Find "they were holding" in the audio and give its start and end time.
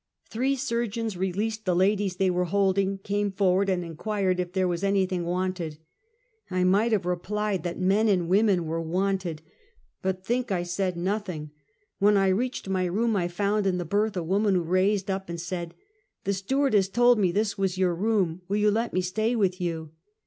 2.15-2.97